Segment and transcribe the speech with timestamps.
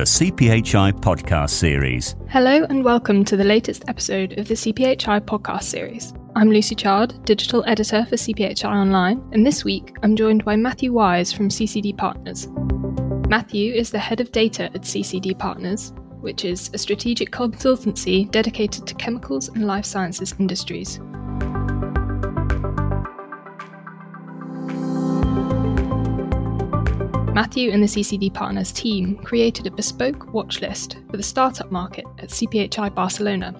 [0.00, 2.16] the CPHI podcast series.
[2.30, 6.14] Hello, and welcome to the latest episode of the CPHI podcast series.
[6.34, 10.90] I'm Lucy Chard, digital editor for CPHI Online, and this week I'm joined by Matthew
[10.94, 12.48] Wise from CCD Partners.
[13.28, 15.92] Matthew is the head of data at CCD Partners,
[16.22, 20.98] which is a strategic consultancy dedicated to chemicals and life sciences industries.
[27.40, 32.04] Matthew and the CCD Partners team created a bespoke watch list for the startup market
[32.18, 33.54] at CPHI Barcelona,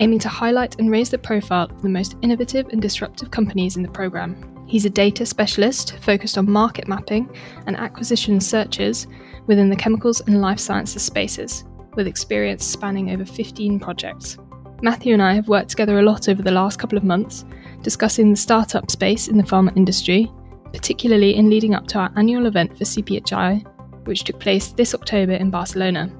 [0.00, 3.82] aiming to highlight and raise the profile of the most innovative and disruptive companies in
[3.82, 4.64] the program.
[4.66, 7.28] He's a data specialist focused on market mapping
[7.66, 9.06] and acquisition searches
[9.46, 11.64] within the chemicals and life sciences spaces,
[11.96, 14.38] with experience spanning over 15 projects.
[14.80, 17.44] Matthew and I have worked together a lot over the last couple of months,
[17.82, 20.32] discussing the startup space in the pharma industry
[20.76, 23.64] particularly in leading up to our annual event for CPHI,
[24.06, 26.12] which took place this October in Barcelona.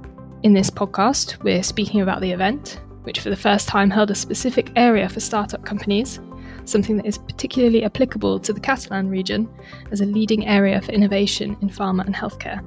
[0.45, 4.15] In this podcast, we're speaking about the event, which for the first time held a
[4.15, 6.21] specific area for startup companies,
[6.65, 9.47] something that is particularly applicable to the Catalan region
[9.93, 12.63] as a leading area for innovation in pharma and healthcare.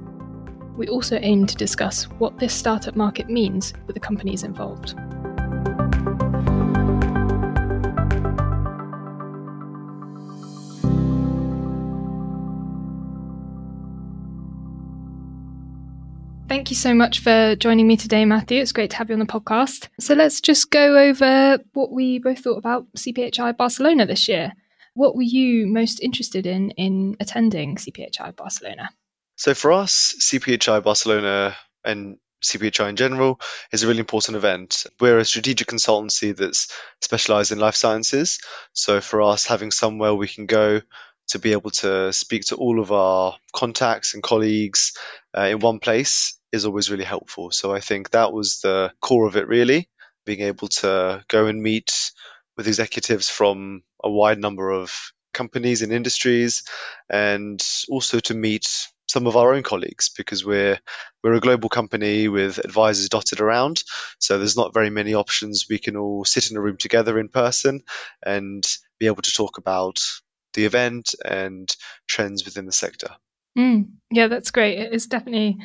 [0.76, 4.94] We also aim to discuss what this startup market means for the companies involved.
[16.50, 18.60] Thank you so much for joining me today, Matthew.
[18.60, 19.86] It's great to have you on the podcast.
[20.00, 24.52] So let's just go over what we both thought about CPHI Barcelona this year.
[24.94, 28.90] What were you most interested in in attending CPHI Barcelona?
[29.36, 33.40] So for us, CPHI Barcelona and CPHI in general
[33.70, 34.86] is a really important event.
[34.98, 36.66] We're a strategic consultancy that's
[37.00, 38.40] specialized in life sciences.
[38.72, 40.80] So for us, having somewhere we can go
[41.28, 44.94] to be able to speak to all of our contacts and colleagues
[45.32, 47.50] uh, in one place is always really helpful.
[47.50, 49.88] So I think that was the core of it, really,
[50.24, 52.12] being able to go and meet
[52.56, 54.92] with executives from a wide number of
[55.32, 56.64] companies and industries,
[57.08, 58.66] and also to meet
[59.06, 60.78] some of our own colleagues because we're
[61.22, 63.82] we're a global company with advisors dotted around.
[64.18, 65.66] So there's not very many options.
[65.68, 67.82] We can all sit in a room together in person
[68.24, 68.64] and
[68.98, 69.98] be able to talk about
[70.54, 71.74] the event and
[72.08, 73.10] trends within the sector.
[73.58, 74.78] Mm, yeah, that's great.
[74.78, 75.58] It's definitely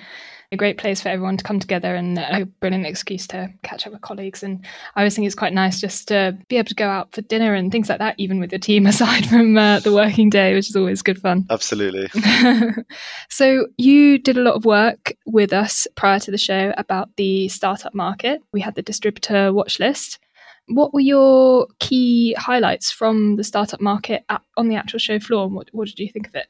[0.52, 3.94] a great place for everyone to come together and a brilliant excuse to catch up
[3.94, 4.44] with colleagues.
[4.44, 4.66] And
[4.96, 7.54] I always think it's quite nice just to be able to go out for dinner
[7.54, 10.70] and things like that, even with your team aside from uh, the working day, which
[10.70, 11.46] is always good fun.
[11.50, 12.10] Absolutely.
[13.30, 17.48] so you did a lot of work with us prior to the show about the
[17.50, 18.42] startup market.
[18.52, 20.20] We had the disruptor watch list.
[20.68, 25.46] What were your key highlights from the startup market at, on the actual show floor?
[25.46, 26.48] And what, what did you think of it?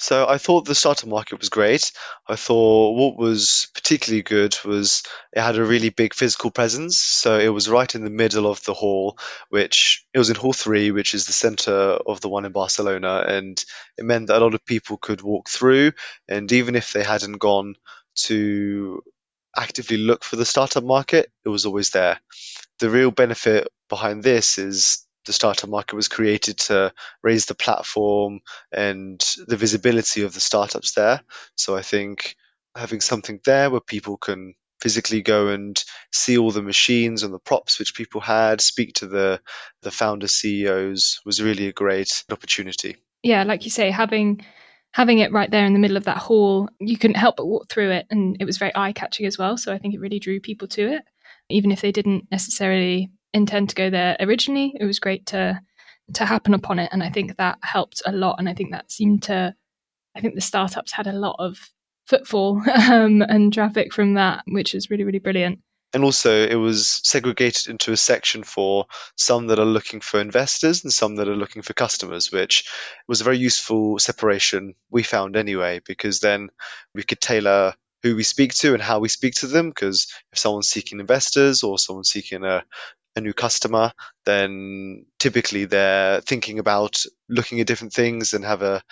[0.00, 1.90] So I thought the startup market was great.
[2.28, 6.98] I thought what was particularly good was it had a really big physical presence.
[6.98, 10.52] So it was right in the middle of the hall, which it was in Hall
[10.52, 13.24] 3, which is the center of the one in Barcelona.
[13.26, 13.62] And
[13.96, 15.92] it meant that a lot of people could walk through.
[16.28, 17.74] And even if they hadn't gone
[18.26, 19.02] to
[19.56, 22.20] actively look for the startup market, it was always there.
[22.78, 28.40] The real benefit behind this is the startup market was created to raise the platform
[28.72, 31.20] and the visibility of the startups there.
[31.54, 32.34] So I think
[32.74, 37.38] having something there where people can physically go and see all the machines and the
[37.38, 39.40] props which people had, speak to the
[39.82, 42.96] the founder CEOs was really a great opportunity.
[43.22, 44.44] Yeah, like you say, having
[44.92, 47.68] having it right there in the middle of that hall, you couldn't help but walk
[47.68, 49.58] through it and it was very eye catching as well.
[49.58, 51.02] So I think it really drew people to it.
[51.50, 54.74] Even if they didn't necessarily intend to go there originally.
[54.78, 55.60] It was great to
[56.14, 58.36] to happen upon it, and I think that helped a lot.
[58.38, 59.54] And I think that seemed to,
[60.16, 61.58] I think the startups had a lot of
[62.06, 65.60] footfall um, and traffic from that, which is really really brilliant.
[65.94, 68.86] And also, it was segregated into a section for
[69.16, 72.68] some that are looking for investors and some that are looking for customers, which
[73.06, 76.50] was a very useful separation we found anyway, because then
[76.94, 79.70] we could tailor who we speak to and how we speak to them.
[79.70, 82.64] Because if someone's seeking investors or someone's seeking a,
[83.18, 83.92] a new customer,
[84.24, 88.82] then typically they're thinking about looking at different things and have a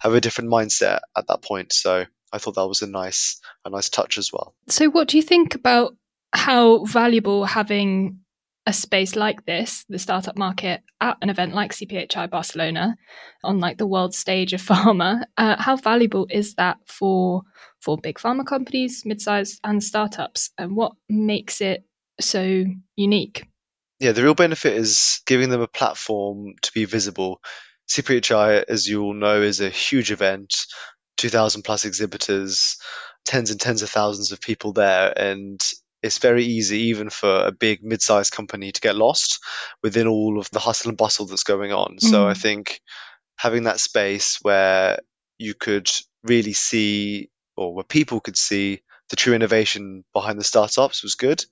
[0.00, 1.72] have a different mindset at that point.
[1.72, 4.54] So I thought that was a nice a nice touch as well.
[4.68, 5.96] So what do you think about
[6.32, 8.20] how valuable having
[8.68, 12.96] a space like this, the startup market, at an event like CPHI Barcelona,
[13.42, 17.42] on like the world stage of pharma, uh, how valuable is that for
[17.80, 21.84] for big pharma companies, mid-sized and startups, and what makes it
[22.20, 23.47] so unique?
[23.98, 27.40] Yeah, the real benefit is giving them a platform to be visible.
[27.88, 30.54] CPHI, as you all know, is a huge event,
[31.16, 32.76] 2,000 plus exhibitors.
[33.24, 35.60] tens and tens of thousands of people there, and
[36.02, 39.40] it's very easy, even for a big mid-sized company, to get lost
[39.82, 41.96] within all of the hustle and bustle that's going on.
[41.96, 42.00] Mm.
[42.00, 42.40] So I mm.
[42.40, 42.80] think
[43.36, 44.98] having that space where
[45.38, 45.90] you could
[46.22, 48.80] really see, or where people could see
[49.10, 51.44] the true innovation behind the startups was good.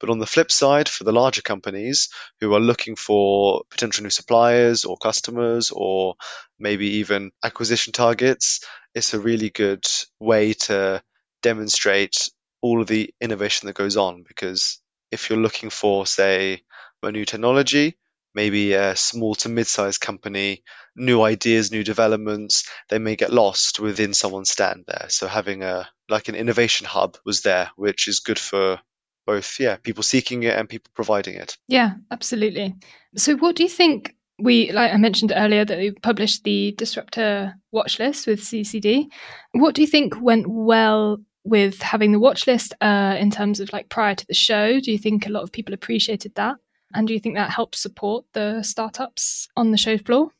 [0.00, 2.08] But on the flip side, for the larger companies
[2.40, 6.14] who are looking for potential new suppliers or customers or
[6.58, 8.64] maybe even acquisition targets,
[8.94, 9.84] it's a really good
[10.18, 11.02] way to
[11.42, 12.30] demonstrate
[12.62, 14.24] all of the innovation that goes on.
[14.26, 14.80] Because
[15.10, 16.62] if you're looking for, say,
[17.02, 17.96] a new technology,
[18.34, 20.62] maybe a small to mid-sized company,
[20.96, 25.06] new ideas, new developments, they may get lost within someone's stand there.
[25.08, 28.80] So having a like an innovation hub was there, which is good for
[29.26, 31.56] both yeah people seeking it and people providing it.
[31.68, 32.74] Yeah, absolutely.
[33.16, 34.14] So what do you think?
[34.42, 39.08] We, like I mentioned earlier, that we published the disruptor watch list with CCD.
[39.52, 43.70] What do you think went well with having the watch list uh, in terms of
[43.72, 44.80] like prior to the show?
[44.80, 46.56] Do you think a lot of people appreciated that?
[46.94, 50.30] And do you think that helped support the startups on the show floor?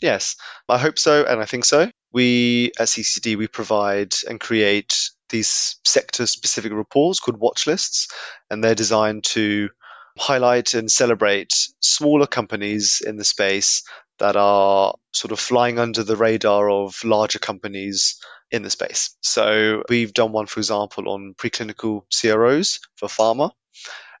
[0.00, 0.36] Yes,
[0.68, 1.90] I hope so, and I think so.
[2.12, 8.08] We at CCD we provide and create these sector-specific reports called watch lists,
[8.50, 9.70] and they're designed to
[10.18, 13.84] highlight and celebrate smaller companies in the space
[14.18, 19.16] that are sort of flying under the radar of larger companies in the space.
[19.22, 23.52] So we've done one, for example, on preclinical CROs for pharma,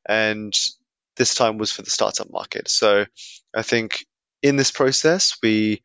[0.08, 0.54] and
[1.16, 2.68] this time was for the startup market.
[2.68, 3.04] So
[3.54, 4.06] I think
[4.42, 5.82] in this process, we,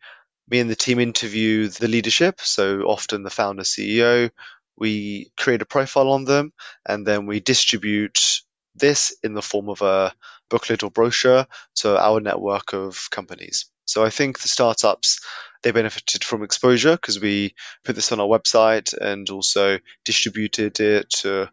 [0.50, 2.40] me and the team interview the leadership.
[2.40, 4.30] So often the founder, CEO,
[4.78, 6.54] we create a profile on them
[6.86, 8.42] and then we distribute
[8.76, 10.14] this in the form of a
[10.50, 13.66] booklet or brochure to our network of companies.
[13.86, 15.20] So I think the startups
[15.64, 21.10] they benefited from exposure because we put this on our website and also distributed it
[21.22, 21.50] to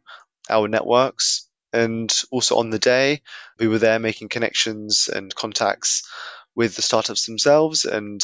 [0.50, 1.48] our networks.
[1.72, 3.22] And also on the day,
[3.58, 6.02] we were there making connections and contacts
[6.54, 8.22] with the startups themselves and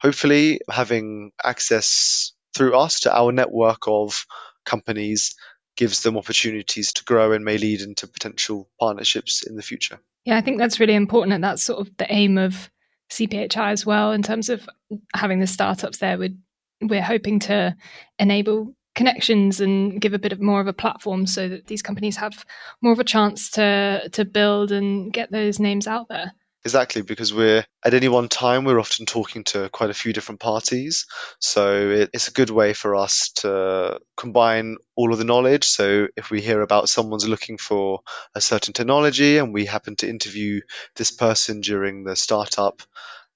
[0.00, 4.26] hopefully having access through us to our network of
[4.64, 5.34] companies
[5.76, 9.98] gives them opportunities to grow and may lead into potential partnerships in the future.
[10.24, 11.34] Yeah, I think that's really important.
[11.34, 12.70] And that's sort of the aim of
[13.10, 14.66] CPHI as well, in terms of
[15.14, 16.18] having the startups there.
[16.18, 16.34] We're,
[16.80, 17.76] we're hoping to
[18.18, 22.16] enable connections and give a bit of more of a platform so that these companies
[22.16, 22.46] have
[22.80, 26.32] more of a chance to to build and get those names out there.
[26.66, 30.40] Exactly, because we're at any one time we're often talking to quite a few different
[30.40, 31.06] parties,
[31.38, 35.62] so it, it's a good way for us to combine all of the knowledge.
[35.62, 38.00] So if we hear about someone's looking for
[38.34, 40.60] a certain technology and we happen to interview
[40.96, 42.82] this person during the startup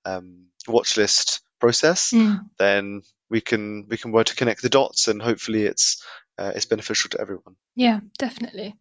[0.04, 2.40] um, watch list process, mm.
[2.58, 6.04] then we can we can work to connect the dots and hopefully it's
[6.40, 7.54] uh, it's beneficial to everyone.
[7.76, 8.74] Yeah, definitely.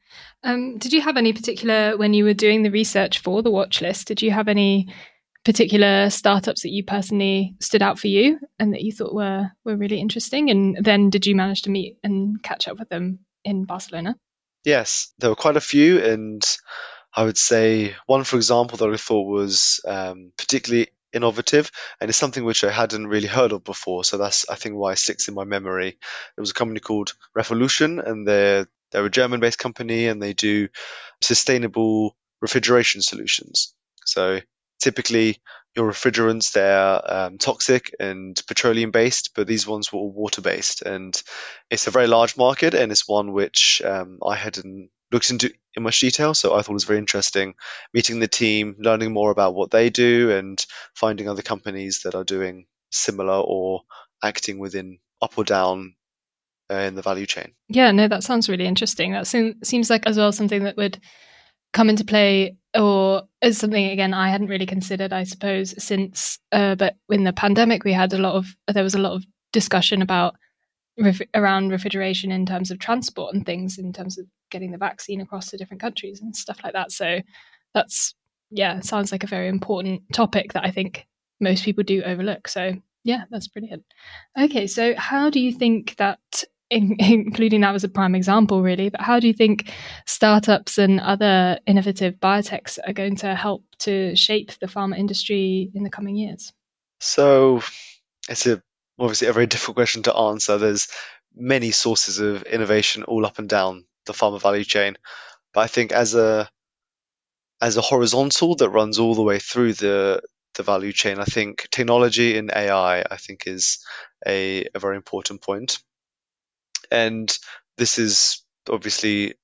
[0.44, 3.82] Um, did you have any particular when you were doing the research for the watch
[3.82, 4.08] list?
[4.08, 4.88] Did you have any
[5.44, 9.76] particular startups that you personally stood out for you and that you thought were were
[9.76, 10.50] really interesting?
[10.50, 14.16] And then did you manage to meet and catch up with them in Barcelona?
[14.64, 16.42] Yes, there were quite a few, and
[17.14, 22.18] I would say one, for example, that I thought was um, particularly innovative and it's
[22.18, 24.04] something which I hadn't really heard of before.
[24.04, 25.98] So that's I think why it sticks in my memory.
[26.36, 30.34] There was a company called Revolution and they're they're a German based company and they
[30.34, 30.70] do
[31.22, 33.74] sustainable refrigeration solutions.
[34.06, 34.40] So
[34.82, 35.42] typically
[35.76, 40.82] your refrigerants they're um, toxic and petroleum based but these ones were all water based
[40.82, 41.22] and
[41.70, 45.84] it's a very large market and it's one which um, i hadn't looked into in
[45.84, 46.34] much detail.
[46.34, 47.56] So I thought it was very interesting
[47.94, 50.64] meeting the team, learning more about what they do, and
[50.94, 53.82] finding other companies that are doing similar or
[54.24, 55.96] acting within up or down
[56.72, 57.54] uh, in the value chain.
[57.68, 59.14] Yeah, no, that sounds really interesting.
[59.14, 61.00] That seems like as well something that would
[61.74, 66.76] come into play or is something again I hadn't really considered, I suppose, since uh,
[66.76, 70.02] but in the pandemic we had a lot of there was a lot of discussion
[70.02, 70.36] about
[71.00, 75.22] ref- around refrigeration in terms of transport and things in terms of getting the vaccine
[75.22, 76.92] across to different countries and stuff like that.
[76.92, 77.22] So
[77.74, 78.16] that's
[78.52, 81.08] yeah, sounds like a very important topic that I think
[81.40, 82.48] most people do overlook.
[82.48, 83.84] So yeah, that's brilliant.
[84.38, 86.20] Okay, so how do you think that
[86.70, 89.72] in, including that was a prime example really, but how do you think
[90.06, 95.84] startups and other innovative biotechs are going to help to shape the pharma industry in
[95.84, 96.54] the coming years?
[97.00, 97.64] So
[98.30, 98.62] it's a
[99.00, 100.58] obviously a very difficult question to answer.
[100.58, 100.88] There's
[101.36, 104.98] many sources of innovation all up and down the pharma value chain,
[105.54, 106.50] but I think as a
[107.62, 110.22] as a horizontal that runs all the way through the
[110.56, 113.80] the value chain, I think technology and AI I think is
[114.26, 115.80] a, a very important point.
[116.92, 117.36] And
[117.78, 119.36] this is obviously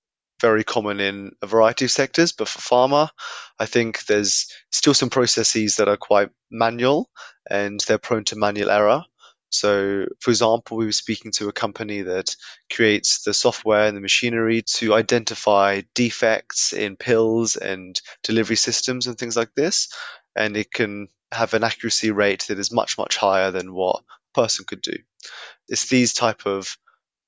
[0.41, 3.09] very common in a variety of sectors, but for pharma,
[3.59, 7.09] I think there's still some processes that are quite manual
[7.49, 9.03] and they're prone to manual error.
[9.59, 12.35] So, for example, we were speaking to a company that
[12.71, 19.17] creates the software and the machinery to identify defects in pills and delivery systems and
[19.17, 19.89] things like this.
[20.35, 24.03] And it can have an accuracy rate that is much, much higher than what
[24.35, 24.97] a person could do.
[25.67, 26.77] It's these type of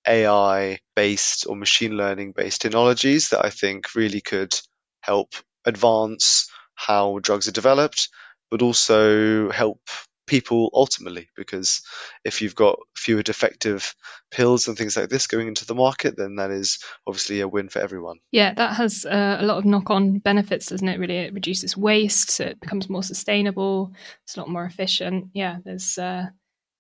[0.07, 4.53] AI based or machine learning based technologies that I think really could
[5.01, 5.34] help
[5.65, 8.10] advance how drugs are developed,
[8.50, 9.81] but also help
[10.27, 11.81] people ultimately because
[12.24, 13.96] if you've got fewer defective
[14.29, 17.69] pills and things like this going into the market then that is obviously a win
[17.69, 21.34] for everyone yeah that has uh, a lot of knock-on benefits doesn't it really it
[21.34, 23.91] reduces waste it becomes more sustainable
[24.24, 26.25] it's a lot more efficient yeah there's uh,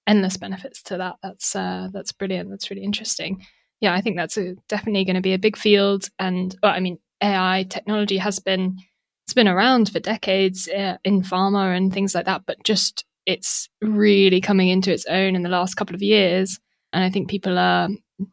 [0.07, 1.17] endless benefits to that.
[1.21, 2.49] That's uh, that's brilliant.
[2.49, 3.45] That's really interesting.
[3.81, 6.09] Yeah, I think that's a, definitely going to be a big field.
[6.17, 8.77] And well, I mean, AI technology has been
[9.25, 13.67] it's been around for decades uh, in pharma and things like that, but just it's
[13.81, 16.59] really coming into its own in the last couple of years.
[16.93, 17.89] And I think people are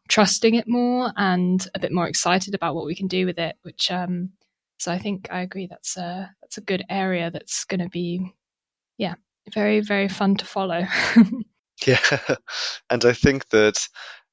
[0.09, 3.57] trusting it more and a bit more excited about what we can do with it.
[3.63, 4.31] Which, um,
[4.79, 5.67] so I think I agree.
[5.67, 7.31] That's a that's a good area.
[7.31, 8.33] That's going to be,
[8.97, 9.17] yeah,
[9.53, 10.87] very very fun to follow.
[11.87, 11.99] Yeah,
[12.89, 13.75] and I think that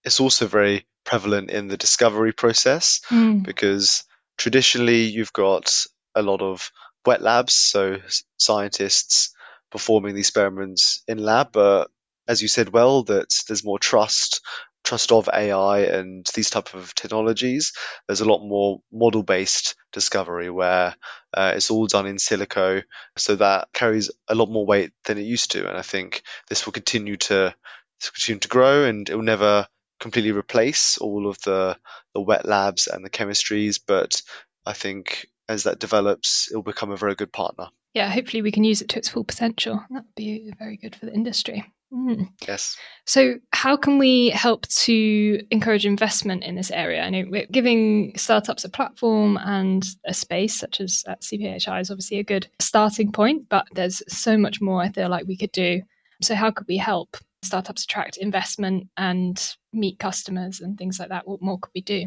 [0.06, 3.44] it's also very prevalent in the discovery process Mm.
[3.44, 4.04] because
[4.38, 6.72] traditionally you've got a lot of
[7.06, 7.98] wet labs, so
[8.38, 9.34] scientists
[9.72, 11.90] performing the experiments in lab, but
[12.28, 14.42] as you said well, that there's more trust
[14.84, 17.74] trust of AI and these type of technologies,
[18.08, 20.96] there's a lot more model-based discovery where
[21.34, 22.84] uh, it's all done in silico,
[23.18, 25.68] so that carries a lot more weight than it used to.
[25.68, 27.54] And I think this will continue to,
[28.02, 29.68] to continue to grow, and it will never
[30.00, 31.78] completely replace all of the
[32.16, 34.22] the wet labs and the chemistries, but
[34.66, 37.68] I think as that develops, it will become a very good partner.
[37.94, 39.84] Yeah, hopefully we can use it to its full potential.
[39.90, 41.66] That would be very good for the industry.
[41.94, 42.30] Mm.
[42.48, 42.78] Yes.
[43.06, 47.02] So, how can we help to encourage investment in this area?
[47.02, 51.92] I know we're giving startups a platform and a space, such as at CPHI, is
[51.92, 55.52] obviously a good starting point, but there's so much more I feel like we could
[55.52, 55.82] do.
[56.22, 61.28] So, how could we help startups attract investment and meet customers and things like that?
[61.28, 62.06] What more could we do?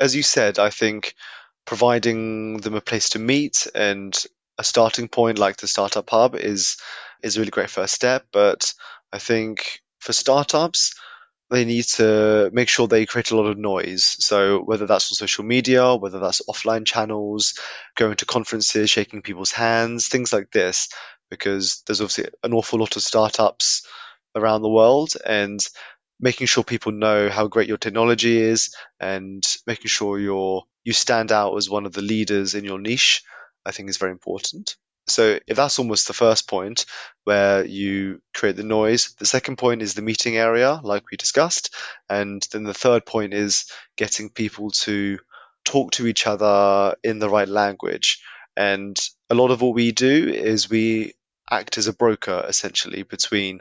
[0.00, 1.14] As you said, I think
[1.68, 4.24] providing them a place to meet and
[4.56, 6.78] a starting point like the startup hub is
[7.22, 8.24] is a really great first step.
[8.32, 8.72] But
[9.12, 10.94] i think for startups
[11.50, 14.16] they need to make sure they create a lot of noise.
[14.18, 17.58] So whether that's on social media whether that's offline channels
[17.96, 20.88] going to conferences shaking people's hands things like this
[21.28, 23.86] because there's obviously an awful lot of startups
[24.34, 25.60] around the world and
[26.18, 31.32] making sure people know how great your technology is and making sure you're you stand
[31.32, 33.22] out as one of the leaders in your niche,
[33.64, 34.76] I think is very important.
[35.08, 36.84] So if that's almost the first point
[37.24, 41.74] where you create the noise, the second point is the meeting area, like we discussed.
[42.08, 45.18] And then the third point is getting people to
[45.64, 48.22] talk to each other in the right language.
[48.56, 48.98] And
[49.30, 51.14] a lot of what we do is we
[51.50, 53.60] act as a broker essentially between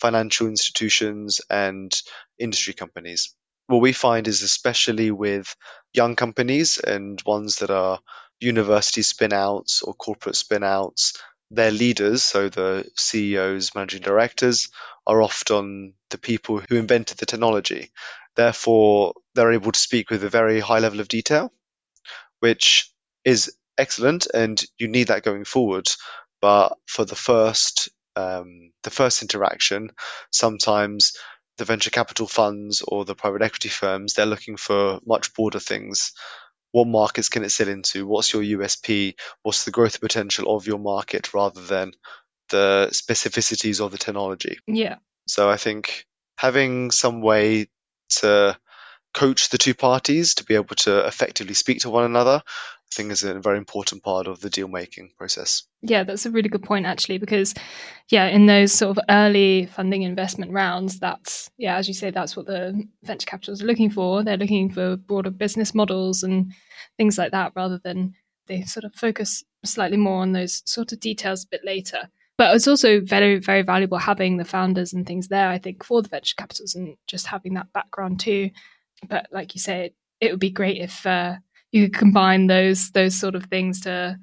[0.00, 1.92] financial institutions and
[2.38, 3.34] industry companies.
[3.68, 5.54] What we find is, especially with
[5.92, 8.00] young companies and ones that are
[8.40, 11.14] university spin outs or corporate spin outs,
[11.50, 14.70] their leaders, so the CEOs, managing directors,
[15.06, 17.90] are often the people who invented the technology.
[18.36, 21.52] Therefore, they're able to speak with a very high level of detail,
[22.40, 22.90] which
[23.24, 25.88] is excellent, and you need that going forward.
[26.40, 29.90] But for the first um, the first interaction,
[30.32, 31.12] sometimes
[31.58, 36.12] the venture capital funds or the private equity firms, they're looking for much broader things.
[36.72, 38.06] What markets can it sell into?
[38.06, 39.14] What's your USP?
[39.42, 41.92] What's the growth potential of your market rather than
[42.50, 44.58] the specificities of the technology?
[44.66, 44.96] Yeah.
[45.26, 47.68] So I think having some way
[48.20, 48.56] to
[49.14, 52.42] coach the two parties to be able to effectively speak to one another
[52.94, 55.64] think is a very important part of the deal making process.
[55.82, 57.54] Yeah, that's a really good point actually, because
[58.10, 62.36] yeah, in those sort of early funding investment rounds, that's yeah, as you say, that's
[62.36, 64.22] what the venture capitals are looking for.
[64.22, 66.52] They're looking for broader business models and
[66.96, 68.14] things like that, rather than
[68.46, 72.08] they sort of focus slightly more on those sort of details a bit later.
[72.38, 76.02] But it's also very, very valuable having the founders and things there, I think, for
[76.02, 78.50] the venture capitals and just having that background too.
[79.08, 81.34] But like you say, it, it would be great if uh,
[81.72, 84.18] you combine those those sort of things to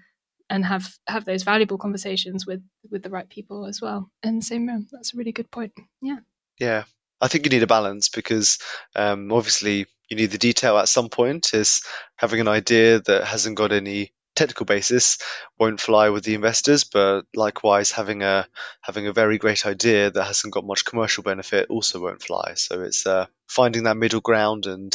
[0.49, 2.61] and have have those valuable conversations with
[2.91, 4.87] with the right people as well in the same room.
[4.91, 5.73] That's a really good point.
[6.01, 6.19] Yeah.
[6.59, 6.83] Yeah.
[7.21, 8.59] I think you need a balance because
[8.95, 11.53] um, obviously you need the detail at some point.
[11.53, 11.81] Is
[12.15, 15.17] having an idea that hasn't got any technical basis
[15.57, 18.47] won't fly with the investors, but likewise having a
[18.81, 22.53] having a very great idea that hasn't got much commercial benefit also won't fly.
[22.55, 24.93] So it's uh, finding that middle ground and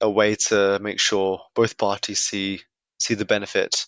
[0.00, 2.60] a way to make sure both parties see
[2.98, 3.86] see the benefit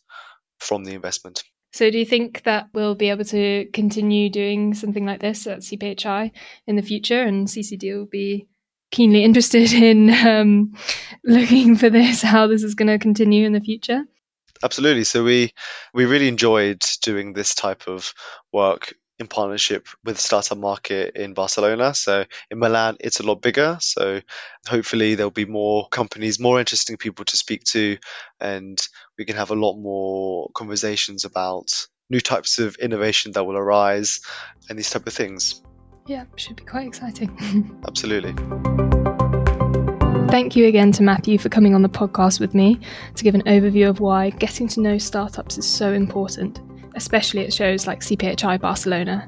[0.59, 1.43] from the investment.
[1.73, 5.61] So, do you think that we'll be able to continue doing something like this at
[5.61, 6.31] CPHI
[6.67, 8.49] in the future, and CCD will be
[8.91, 10.75] keenly interested in um,
[11.25, 14.05] looking for this, how this is going to continue in the future?
[14.63, 15.05] Absolutely.
[15.05, 15.53] So we
[15.95, 18.13] we really enjoyed doing this type of
[18.53, 21.95] work in partnership with the startup market in Barcelona.
[21.95, 23.79] So in Milan, it's a lot bigger.
[23.81, 24.21] So
[24.67, 27.99] hopefully there'll be more companies, more interesting people to speak to,
[28.41, 28.81] and
[29.19, 34.21] we can have a lot more conversations about new types of innovation that will arise
[34.69, 35.61] and these type of things.
[36.07, 37.81] Yeah, should be quite exciting.
[37.87, 38.35] Absolutely.
[40.31, 42.81] Thank you again to Matthew for coming on the podcast with me
[43.15, 46.61] to give an overview of why getting to know startups is so important,
[46.99, 49.27] especially at shows like CPHI Barcelona,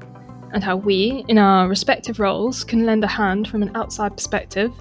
[0.53, 4.71] and how we, in our respective roles, can lend a hand from an outside perspective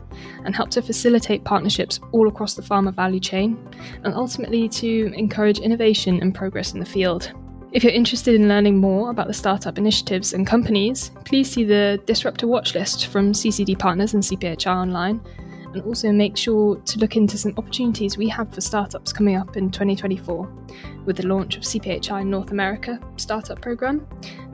[0.44, 3.56] and help to facilitate partnerships all across the pharma value chain,
[4.04, 7.32] and ultimately to encourage innovation and progress in the field.
[7.72, 12.02] If you're interested in learning more about the startup initiatives and companies, please see the
[12.04, 15.20] Disruptor Watchlist from CCD Partners and CPHI Online
[15.74, 19.56] and also make sure to look into some opportunities we have for startups coming up
[19.56, 20.48] in 2024
[21.04, 24.00] with the launch of CPHI North America Startup Program,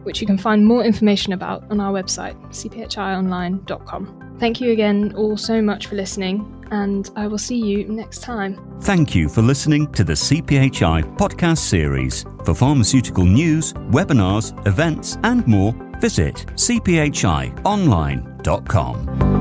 [0.05, 4.37] which you can find more information about on our website, cphionline.com.
[4.39, 8.61] Thank you again all so much for listening, and I will see you next time.
[8.83, 12.25] Thank you for listening to the CPHI podcast series.
[12.45, 19.36] For pharmaceutical news, webinars, events, and more, visit cphionline.com.